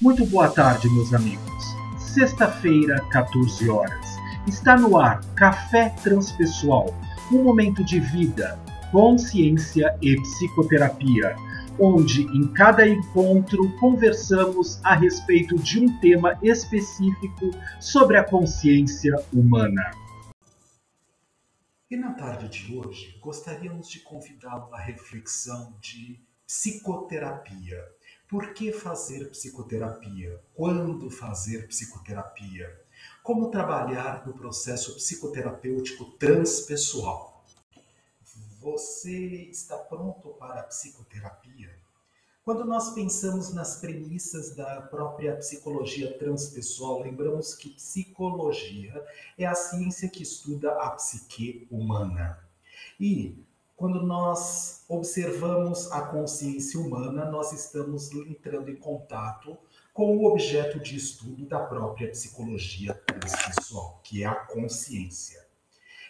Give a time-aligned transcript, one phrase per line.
[0.00, 1.76] Muito boa tarde, meus amigos.
[1.98, 4.16] Sexta-feira, 14 horas.
[4.46, 6.98] Está no ar Café Transpessoal,
[7.30, 8.58] um momento de vida,
[8.90, 11.36] consciência e psicoterapia,
[11.78, 19.90] onde em cada encontro conversamos a respeito de um tema específico sobre a consciência humana.
[21.90, 27.76] E na tarde de hoje, gostaríamos de convidá-lo à reflexão de psicoterapia
[28.30, 30.40] por que fazer psicoterapia?
[30.54, 32.80] Quando fazer psicoterapia?
[33.24, 37.44] Como trabalhar no processo psicoterapêutico transpessoal?
[38.60, 41.76] Você está pronto para a psicoterapia?
[42.44, 49.04] Quando nós pensamos nas premissas da própria psicologia transpessoal, lembramos que psicologia
[49.36, 52.38] é a ciência que estuda a psique humana.
[52.98, 53.44] E
[53.80, 59.56] quando nós observamos a consciência humana, nós estamos entrando em contato
[59.94, 65.42] com o objeto de estudo da própria psicologia transpessoal, que é a consciência.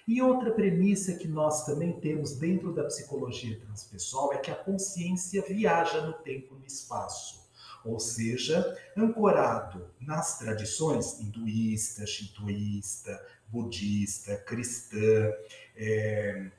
[0.04, 5.40] E outra premissa que nós também temos dentro da psicologia transpessoal é que a consciência
[5.40, 7.48] viaja no tempo e no espaço,
[7.84, 15.32] ou seja, ancorado nas tradições hinduísta, shintoísta, budista, cristã,
[15.76, 16.50] é,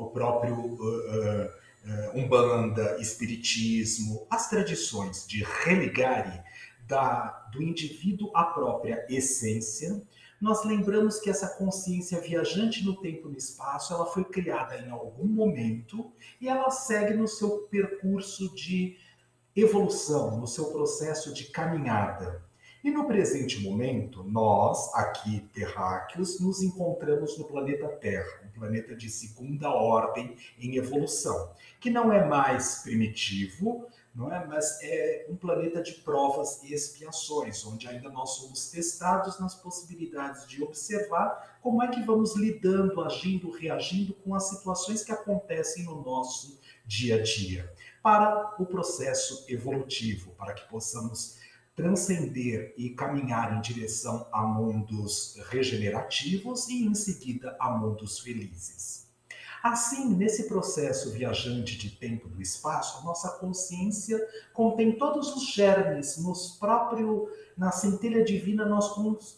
[0.00, 6.42] o próprio uh, uh, Umbanda, Espiritismo, as tradições de religare
[6.86, 10.02] da, do indivíduo à própria essência,
[10.40, 14.90] nós lembramos que essa consciência viajante no tempo e no espaço, ela foi criada em
[14.90, 18.96] algum momento e ela segue no seu percurso de
[19.54, 22.42] evolução, no seu processo de caminhada.
[22.82, 29.70] E no presente momento, nós, aqui terráqueos, nos encontramos no planeta Terra, planeta de segunda
[29.70, 34.46] ordem em evolução, que não é mais primitivo, não é?
[34.46, 40.46] mas é um planeta de provas e expiações, onde ainda nós somos testados nas possibilidades
[40.46, 46.02] de observar como é que vamos lidando, agindo, reagindo com as situações que acontecem no
[46.02, 51.38] nosso dia a dia, para o processo evolutivo, para que possamos
[51.80, 59.09] transcender e caminhar em direção a mundos regenerativos e, em seguida, a mundos felizes.
[59.62, 64.18] Assim, nesse processo viajante de tempo do espaço, a nossa consciência
[64.54, 67.28] contém todos os germes nos próprio
[67.60, 68.90] na centelha divina nós,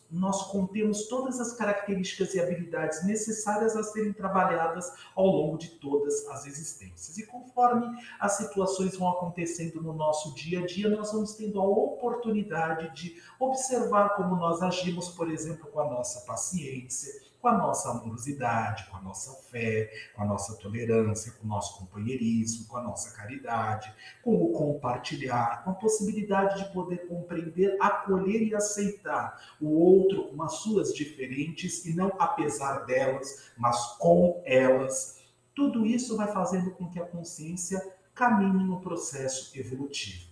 [0.08, 6.24] nós contemos todas as características e habilidades necessárias a serem trabalhadas ao longo de todas
[6.28, 7.18] as existências.
[7.18, 7.84] E conforme
[8.20, 13.20] as situações vão acontecendo no nosso dia a dia, nós vamos tendo a oportunidade de
[13.40, 18.96] observar como nós agimos, por exemplo, com a nossa paciência, com a nossa amorosidade, com
[18.96, 23.92] a nossa fé, com a nossa tolerância, com o nosso companheirismo, com a nossa caridade,
[24.22, 30.40] com o compartilhar, com a possibilidade de poder compreender, acolher e aceitar o outro com
[30.40, 35.20] as suas diferentes e não apesar delas, mas com elas.
[35.52, 40.30] Tudo isso vai fazendo com que a consciência caminhe no processo evolutivo.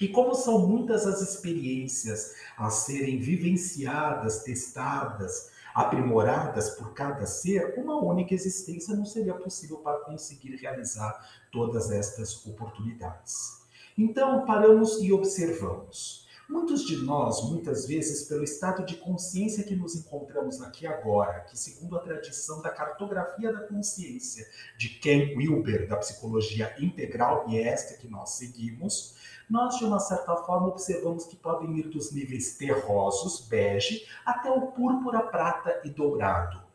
[0.00, 7.96] E como são muitas as experiências a serem vivenciadas, testadas, aprimoradas por cada ser, uma
[7.96, 13.60] única existência não seria possível para conseguir realizar todas estas oportunidades.
[13.96, 16.28] Então, paramos e observamos.
[16.50, 21.56] Muitos de nós, muitas vezes, pelo estado de consciência que nos encontramos aqui agora, que
[21.56, 24.44] segundo a tradição da cartografia da consciência
[24.76, 29.14] de Ken Wilber, da psicologia integral, e é esta que nós seguimos,
[29.50, 34.68] nós, de uma certa forma, observamos que podem ir dos níveis terrosos, bege, até o
[34.68, 36.70] púrpura, prata e dourado.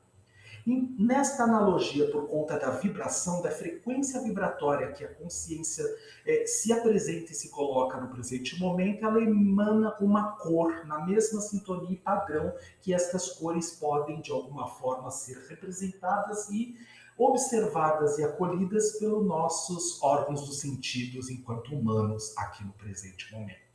[0.68, 5.84] E nesta analogia, por conta da vibração, da frequência vibratória que a consciência
[6.26, 11.40] é, se apresenta e se coloca no presente momento, ela emana uma cor na mesma
[11.40, 16.76] sintonia e padrão que estas cores podem, de alguma forma, ser representadas e
[17.18, 23.66] observadas e acolhidas pelos nossos órgãos dos sentidos enquanto humanos aqui no presente momento.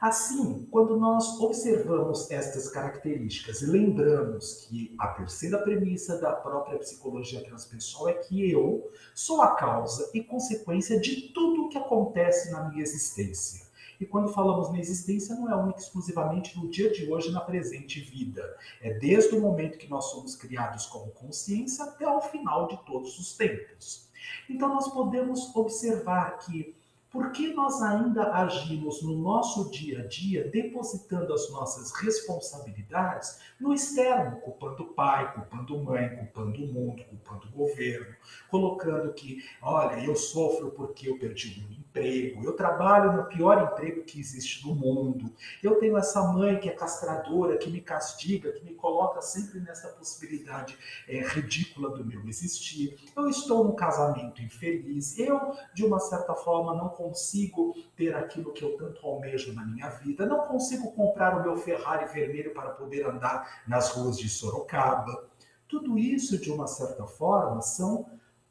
[0.00, 7.42] Assim, quando nós observamos estas características e lembramos que a terceira premissa da própria psicologia
[7.42, 12.68] transpessoal é que eu sou a causa e consequência de tudo o que acontece na
[12.68, 13.63] minha existência.
[14.04, 18.00] E quando falamos na existência, não é única exclusivamente no dia de hoje, na presente
[18.00, 18.54] vida.
[18.82, 23.18] É desde o momento que nós somos criados como consciência até o final de todos
[23.18, 24.10] os tempos.
[24.46, 26.76] Então, nós podemos observar que
[27.14, 33.72] Por que nós ainda agimos no nosso dia a dia depositando as nossas responsabilidades no
[33.72, 38.16] externo, culpando pai, culpando mãe, culpando o mundo, culpando o governo,
[38.50, 44.02] colocando que, olha, eu sofro porque eu perdi o emprego, eu trabalho no pior emprego
[44.02, 45.32] que existe no mundo,
[45.62, 49.88] eu tenho essa mãe que é castradora, que me castiga, que me coloca sempre nessa
[49.88, 50.76] possibilidade
[51.08, 56.74] é, ridícula do meu existir, eu estou num casamento infeliz, eu, de uma certa forma,
[56.74, 61.42] não consigo ter aquilo que eu tanto almejo na minha vida, não consigo comprar o
[61.42, 65.28] meu Ferrari vermelho para poder andar nas ruas de Sorocaba.
[65.68, 68.06] Tudo isso, de uma certa forma, são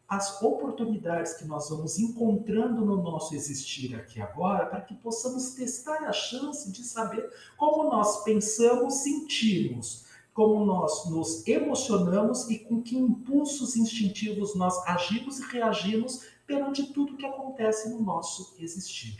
[0.07, 6.03] as oportunidades que nós vamos encontrando no nosso existir aqui agora para que possamos testar
[6.03, 12.97] a chance de saber como nós pensamos, sentimos, como nós nos emocionamos e com que
[12.97, 19.17] impulsos instintivos nós agimos e reagimos perante tudo que acontece no nosso existir.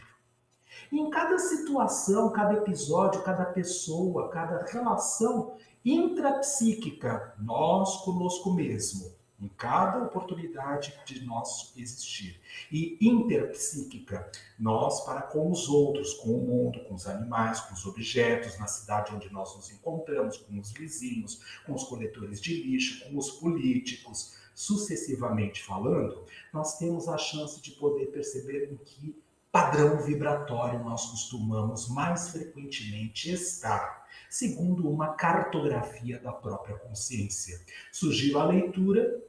[0.91, 9.11] Em cada situação, cada episódio, cada pessoa, cada relação intrapsíquica, nós conosco mesmo,
[9.43, 12.39] em cada oportunidade de nosso existir.
[12.71, 17.85] E interpsíquica, nós para com os outros, com o mundo, com os animais, com os
[17.85, 23.03] objetos, na cidade onde nós nos encontramos, com os vizinhos, com os coletores de lixo,
[23.09, 30.01] com os políticos, sucessivamente falando, nós temos a chance de poder perceber em que padrão
[30.01, 37.61] vibratório nós costumamos mais frequentemente estar, segundo uma cartografia da própria consciência.
[37.91, 39.21] Surgiu a leitura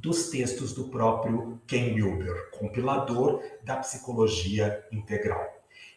[0.00, 5.44] dos textos do próprio Ken Wilber, compilador da psicologia integral.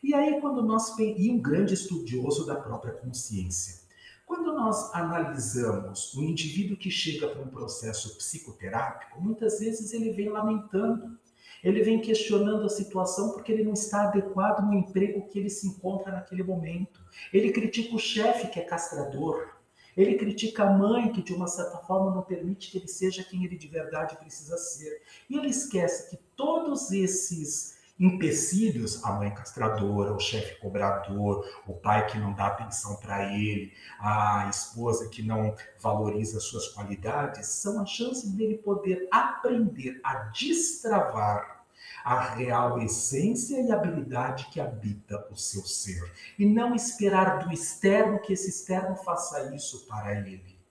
[0.04, 3.82] E aí, quando nós e um grande estudioso da própria consciência,
[4.26, 10.30] quando nós analisamos o indivíduo que chega para um processo psicoterápico, muitas vezes ele vem
[10.30, 11.20] lamentando,
[11.64, 15.68] ele vem questionando a situação porque ele não está adequado no emprego que ele se
[15.68, 17.00] encontra naquele momento.
[17.32, 19.51] Ele critica o chefe que é castrador.
[19.96, 23.44] Ele critica a mãe que, de uma certa forma, não permite que ele seja quem
[23.44, 25.02] ele de verdade precisa ser.
[25.30, 32.08] E ele esquece que todos esses empecilhos, a mãe castradora, o chefe cobrador, o pai
[32.08, 37.86] que não dá atenção para ele, a esposa que não valoriza suas qualidades, são a
[37.86, 41.61] chance dele poder aprender a destravar
[42.04, 46.02] a real essência e habilidade que habita o seu ser.
[46.38, 50.62] E não esperar do externo que esse externo faça isso para ele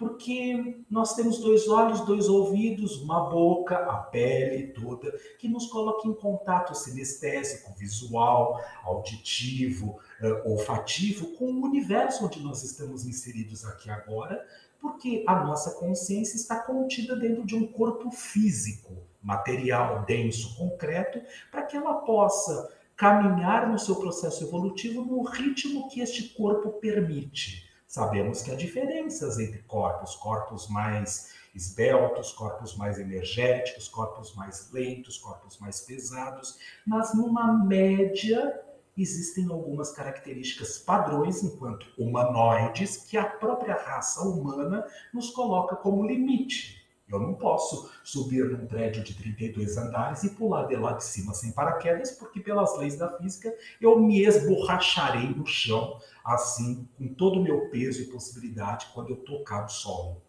[0.00, 6.08] porque nós temos dois olhos, dois ouvidos, uma boca, a pele toda, que nos coloca
[6.08, 13.90] em contato sinestésico, visual, auditivo, uh, olfativo com o universo onde nós estamos inseridos aqui
[13.90, 14.42] agora,
[14.80, 21.20] porque a nossa consciência está contida dentro de um corpo físico, material, denso, concreto,
[21.50, 27.68] para que ela possa caminhar no seu processo evolutivo no ritmo que este corpo permite.
[27.86, 35.18] Sabemos que há diferenças entre corpos, corpos mais esbeltos, corpos mais energéticos, corpos mais lentos,
[35.18, 38.60] corpos mais pesados, mas numa média
[38.96, 46.79] existem algumas características padrões enquanto humanoides que a própria raça humana nos coloca como limite.
[47.10, 51.34] Eu não posso subir num prédio de 32 andares e pular de lá de cima
[51.34, 57.40] sem paraquedas, porque pelas leis da física eu me esborracharei no chão, assim, com todo
[57.40, 60.22] o meu peso e possibilidade quando eu tocar o solo.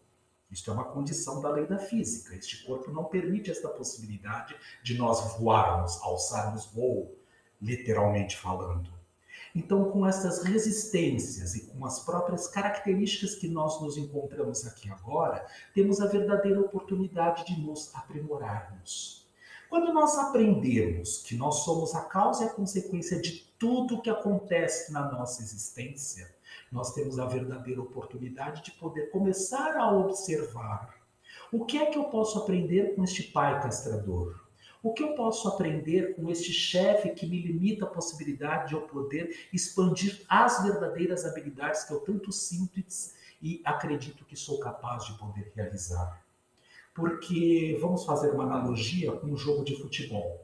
[0.49, 2.35] Isto é uma condição da lei da física.
[2.35, 7.15] Este corpo não permite esta possibilidade de nós voarmos, alçarmos voo,
[7.61, 9.00] literalmente falando.
[9.55, 15.45] Então, com essas resistências e com as próprias características que nós nos encontramos aqui agora,
[15.73, 19.27] temos a verdadeira oportunidade de nos aprimorarmos.
[19.69, 24.91] Quando nós aprendemos que nós somos a causa e a consequência de tudo que acontece
[24.91, 26.29] na nossa existência,
[26.71, 31.01] nós temos a verdadeira oportunidade de poder começar a observar
[31.51, 34.40] o que é que eu posso aprender com este pai castrador?
[34.83, 38.81] O que eu posso aprender com este chefe que me limita a possibilidade de eu
[38.81, 42.83] poder expandir as verdadeiras habilidades que eu tanto sinto
[43.39, 46.25] e acredito que sou capaz de poder realizar?
[46.95, 50.43] Porque vamos fazer uma analogia com um jogo de futebol.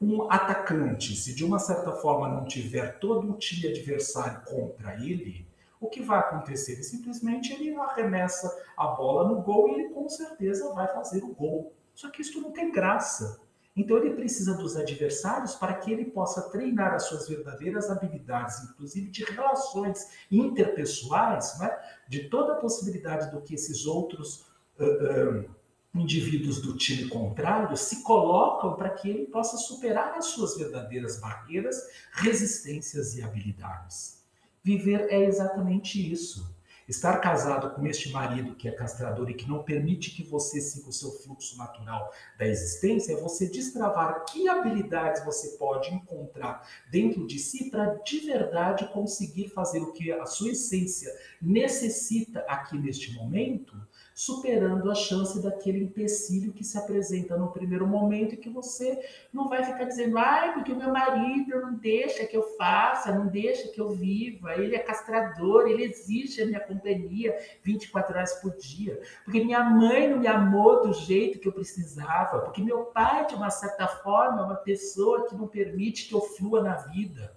[0.00, 5.46] Um atacante, se de uma certa forma não tiver todo o time adversário contra ele,
[5.78, 6.72] o que vai acontecer?
[6.72, 11.34] Ele simplesmente ele arremessa a bola no gol e ele com certeza vai fazer o
[11.34, 11.72] gol.
[11.94, 13.43] Só que isso não tem graça.
[13.76, 19.10] Então ele precisa dos adversários para que ele possa treinar as suas verdadeiras habilidades, inclusive
[19.10, 21.76] de relações interpessoais, né?
[22.08, 24.46] de toda a possibilidade do que esses outros
[24.78, 25.50] uh, uh,
[25.92, 31.76] indivíduos do time contrário se colocam para que ele possa superar as suas verdadeiras barreiras,
[32.12, 34.22] resistências e habilidades.
[34.62, 36.53] Viver é exatamente isso.
[36.86, 40.90] Estar casado com este marido que é castrador e que não permite que você siga
[40.90, 47.26] o seu fluxo natural da existência é você destravar que habilidades você pode encontrar dentro
[47.26, 51.10] de si para de verdade conseguir fazer o que a sua essência
[51.40, 53.74] necessita aqui neste momento
[54.14, 59.48] superando a chance daquele empecilho que se apresenta no primeiro momento e que você não
[59.48, 63.68] vai ficar dizendo, ai, porque o meu marido não deixa que eu faça, não deixa
[63.68, 69.00] que eu viva, ele é castrador, ele exige a minha companhia 24 horas por dia,
[69.24, 73.34] porque minha mãe não me amou do jeito que eu precisava, porque meu pai, de
[73.34, 77.34] uma certa forma, é uma pessoa que não permite que eu flua na vida.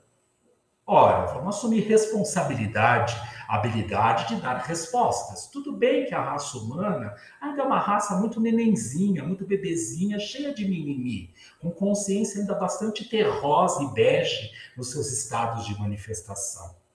[0.89, 3.13] Ora, vamos assumir responsabilidade,
[3.46, 5.48] habilidade de dar respostas.
[5.48, 10.53] Tudo bem que a raça humana ainda é uma raça muito nenenzinha, muito bebezinha, cheia
[10.53, 16.87] de mimimi, com consciência ainda bastante terrosa e bege nos seus estados de manifestação.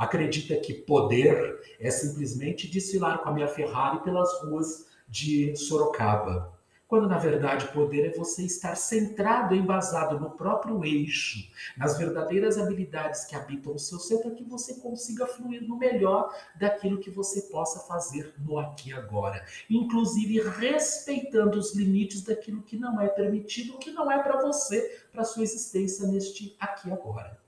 [0.00, 6.58] Acredita que poder é simplesmente desfilar com a minha Ferrari pelas ruas de Sorocaba
[6.90, 11.38] quando na verdade poder é você estar centrado, embasado no próprio eixo,
[11.76, 16.34] nas verdadeiras habilidades que habitam o seu ser, para que você consiga fluir no melhor
[16.56, 22.76] daquilo que você possa fazer no aqui e agora, inclusive respeitando os limites daquilo que
[22.76, 27.39] não é permitido, que não é para você, para sua existência neste aqui e agora.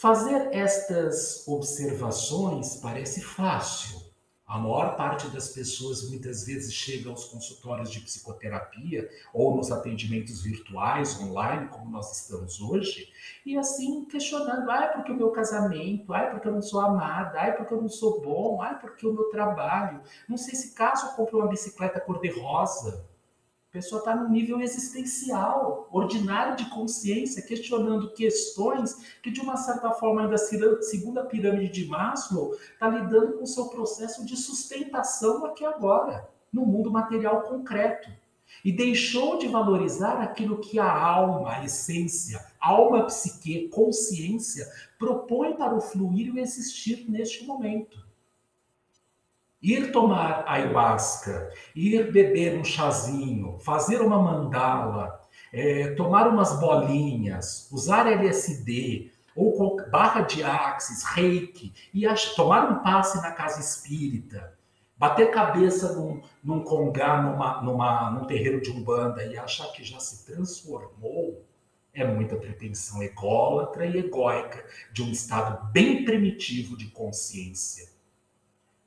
[0.00, 4.00] Fazer estas observações parece fácil,
[4.46, 10.42] a maior parte das pessoas muitas vezes chega aos consultórios de psicoterapia ou nos atendimentos
[10.42, 13.12] virtuais, online, como nós estamos hoje,
[13.44, 17.54] e assim questionando: ai, porque o meu casamento, ai, porque eu não sou amada, ai,
[17.54, 20.00] porque eu não sou bom, ai, porque o meu trabalho.
[20.26, 23.04] Não sei se caso eu compro uma bicicleta cor-de-rosa.
[23.70, 29.92] A pessoa está no nível existencial, ordinário de consciência, questionando questões que, de uma certa
[29.92, 35.44] forma, ainda segundo a pirâmide de Maslow, está lidando com o seu processo de sustentação
[35.44, 38.10] aqui agora, no mundo material concreto.
[38.64, 44.66] E deixou de valorizar aquilo que a alma, a essência, alma, psique, consciência
[44.98, 48.09] propõe para o fluir e o existir neste momento.
[49.62, 55.20] Ir tomar ayahuasca, ir beber um chazinho, fazer uma mandala,
[55.52, 63.20] é, tomar umas bolinhas, usar LSD ou barra de axis, reiki, e tomar um passe
[63.20, 64.56] na casa espírita,
[64.96, 69.98] bater cabeça num, num congá, numa, numa, num terreiro de umbanda e achar que já
[69.98, 71.44] se transformou,
[71.92, 77.88] é muita pretensão ególatra e egóica de um estado bem primitivo de consciência.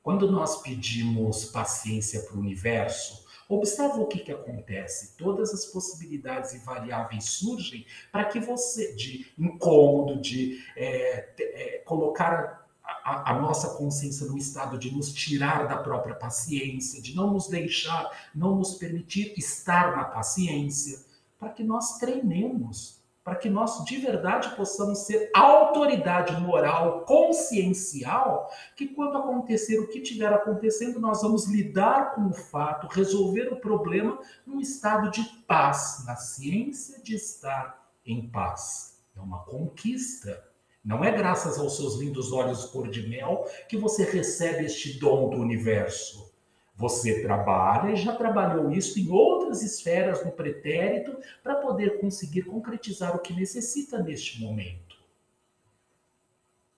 [0.04, 5.16] Quando nós pedimos paciência para o universo, observa o que, que acontece.
[5.16, 12.68] Todas as possibilidades e variáveis surgem para que você, de incômodo, de é, é, colocar
[12.84, 17.48] a, a, nossa consciência no estado de nos tirar da própria paciência, de não nos
[17.48, 21.02] deixar, não nos permitir estar na paciência,
[21.38, 28.86] para que nós treinemos para que nós de verdade possamos ser autoridade moral, consciencial, que
[28.86, 34.18] quando acontecer o que estiver acontecendo, nós vamos lidar com o fato, resolver o problema
[34.46, 39.02] num estado de paz, na ciência de estar em paz.
[39.16, 40.44] É uma conquista.
[40.84, 45.30] Não é graças aos seus lindos olhos cor de mel que você recebe este dom
[45.30, 46.33] do universo.
[46.76, 53.14] Você trabalha e já trabalhou isso em outras esferas no pretérito para poder conseguir concretizar
[53.14, 54.96] o que necessita neste momento.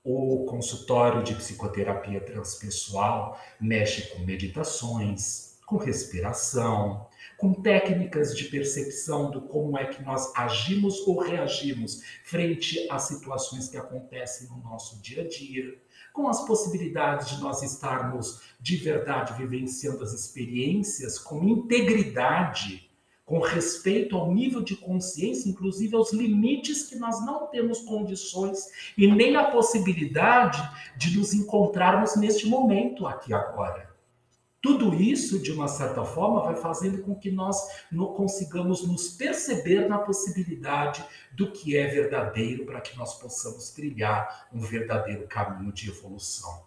[0.05, 9.43] O consultório de psicoterapia transpessoal mexe com meditações, com respiração, com técnicas de percepção do
[9.43, 15.23] como é que nós agimos ou reagimos frente às situações que acontecem no nosso dia
[15.23, 15.77] a dia
[16.17, 22.91] com as possibilidades de nós estarmos de verdade vivenciando as experiências com integridade,
[23.23, 29.07] com respeito ao nível de consciência, inclusive aos limites que nós não temos condições e
[29.07, 33.95] nem a possibilidade de nos encontrarmos neste momento aqui agora.
[34.67, 37.57] Tudo isso, de uma certa forma, vai fazendo com que nós
[37.89, 44.49] não consigamos nos perceber na possibilidade do que é verdadeiro para que nós possamos trilhar
[44.53, 46.65] um verdadeiro caminho de evolução.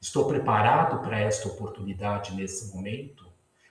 [0.00, 3.24] Estou preparado para esta oportunidade nesse momento?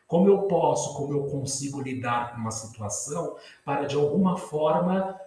[0.08, 5.20] Como eu posso, como eu consigo lidar com uma situação para, de alguma forma,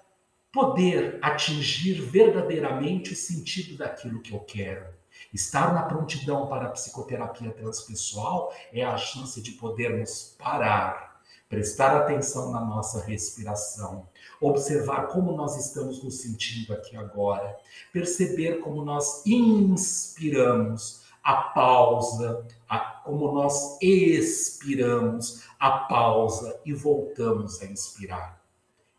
[0.50, 4.97] poder atingir verdadeiramente o sentido daquilo que eu quero?
[5.32, 12.50] Estar na prontidão para a psicoterapia transpessoal é a chance de podermos parar, prestar atenção
[12.50, 14.08] na nossa respiração,
[14.40, 17.56] observar como nós estamos nos sentindo aqui agora,
[17.92, 27.66] perceber como nós inspiramos, a pausa, a, como nós expiramos, a pausa e voltamos a
[27.66, 28.37] inspirar.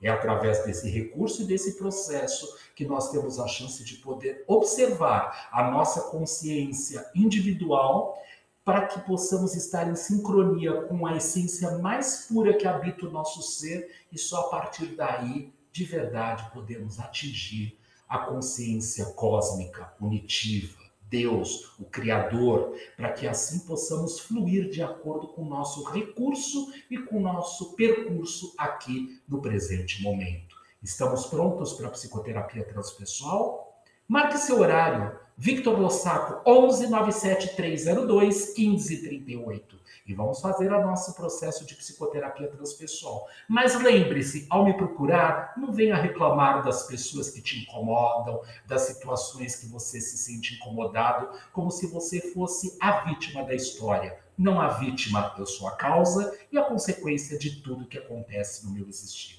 [0.01, 5.49] É através desse recurso e desse processo que nós temos a chance de poder observar
[5.51, 8.17] a nossa consciência individual
[8.63, 13.41] para que possamos estar em sincronia com a essência mais pura que habita o nosso
[13.41, 17.77] ser e só a partir daí, de verdade, podemos atingir
[18.07, 20.78] a consciência cósmica, unitiva,
[21.09, 26.97] Deus, o Criador, para que assim possamos fluir de acordo com o nosso recurso e
[26.97, 30.55] com o nosso percurso aqui no presente momento.
[30.81, 33.83] Estamos prontos para a psicoterapia transpessoal?
[34.07, 35.19] Marque seu horário.
[35.41, 43.25] Victor Lossaco, 11 97 302 1538 e vamos fazer o nosso processo de psicoterapia transpessoal.
[43.47, 49.55] Mas lembre-se, ao me procurar, não venha reclamar das pessoas que te incomodam, das situações
[49.55, 54.19] que você se sente incomodado, como se você fosse a vítima da história.
[54.37, 58.73] Não a vítima, eu sou a causa e a consequência de tudo que acontece no
[58.73, 59.38] meu existir.